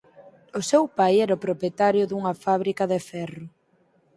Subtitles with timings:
[0.59, 3.45] O seu pai era o propietario dunha fábrica de ferro.